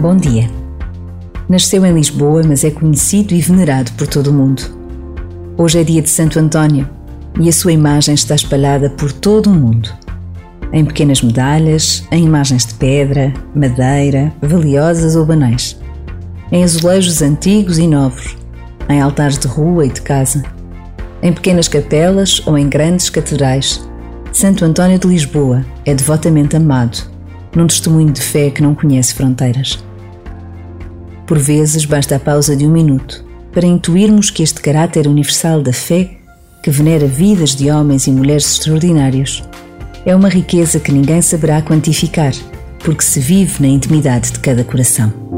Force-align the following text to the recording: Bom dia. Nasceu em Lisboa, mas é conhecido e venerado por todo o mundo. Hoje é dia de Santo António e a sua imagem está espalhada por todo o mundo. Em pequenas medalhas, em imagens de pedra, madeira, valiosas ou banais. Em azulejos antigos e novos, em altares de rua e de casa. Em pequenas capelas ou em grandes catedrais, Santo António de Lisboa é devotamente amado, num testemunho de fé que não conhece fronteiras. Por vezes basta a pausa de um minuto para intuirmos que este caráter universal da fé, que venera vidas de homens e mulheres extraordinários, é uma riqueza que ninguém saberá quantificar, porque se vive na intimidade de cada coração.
Bom 0.00 0.16
dia. 0.16 0.50
Nasceu 1.48 1.86
em 1.86 1.92
Lisboa, 1.92 2.42
mas 2.42 2.64
é 2.64 2.70
conhecido 2.70 3.34
e 3.34 3.40
venerado 3.40 3.92
por 3.92 4.06
todo 4.08 4.28
o 4.28 4.32
mundo. 4.32 4.62
Hoje 5.56 5.80
é 5.80 5.84
dia 5.84 6.02
de 6.02 6.10
Santo 6.10 6.38
António 6.40 6.88
e 7.38 7.48
a 7.48 7.52
sua 7.52 7.72
imagem 7.72 8.14
está 8.14 8.34
espalhada 8.34 8.90
por 8.90 9.12
todo 9.12 9.48
o 9.48 9.54
mundo. 9.54 9.88
Em 10.72 10.84
pequenas 10.84 11.22
medalhas, 11.22 12.04
em 12.10 12.24
imagens 12.24 12.66
de 12.66 12.74
pedra, 12.74 13.32
madeira, 13.54 14.32
valiosas 14.42 15.14
ou 15.14 15.24
banais. 15.24 15.78
Em 16.50 16.64
azulejos 16.64 17.22
antigos 17.22 17.78
e 17.78 17.86
novos, 17.86 18.36
em 18.88 19.00
altares 19.00 19.38
de 19.38 19.46
rua 19.46 19.86
e 19.86 19.90
de 19.90 20.02
casa. 20.02 20.42
Em 21.22 21.32
pequenas 21.32 21.68
capelas 21.68 22.42
ou 22.46 22.58
em 22.58 22.68
grandes 22.68 23.08
catedrais, 23.08 23.86
Santo 24.32 24.64
António 24.64 24.98
de 24.98 25.06
Lisboa 25.06 25.64
é 25.84 25.94
devotamente 25.94 26.56
amado, 26.56 26.98
num 27.54 27.66
testemunho 27.66 28.10
de 28.10 28.20
fé 28.20 28.50
que 28.50 28.62
não 28.62 28.74
conhece 28.74 29.14
fronteiras. 29.14 29.84
Por 31.26 31.38
vezes 31.38 31.84
basta 31.84 32.16
a 32.16 32.20
pausa 32.20 32.56
de 32.56 32.66
um 32.66 32.70
minuto 32.70 33.24
para 33.52 33.66
intuirmos 33.66 34.30
que 34.30 34.42
este 34.42 34.60
caráter 34.60 35.06
universal 35.06 35.62
da 35.62 35.72
fé, 35.72 36.10
que 36.62 36.70
venera 36.70 37.06
vidas 37.06 37.54
de 37.54 37.70
homens 37.70 38.06
e 38.06 38.10
mulheres 38.10 38.50
extraordinários, 38.52 39.42
é 40.04 40.16
uma 40.16 40.28
riqueza 40.28 40.80
que 40.80 40.90
ninguém 40.90 41.20
saberá 41.20 41.60
quantificar, 41.62 42.32
porque 42.80 43.04
se 43.04 43.20
vive 43.20 43.62
na 43.62 43.68
intimidade 43.68 44.32
de 44.32 44.40
cada 44.40 44.64
coração. 44.64 45.31